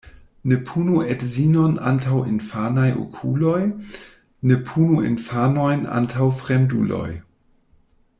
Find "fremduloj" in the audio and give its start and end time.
6.41-7.07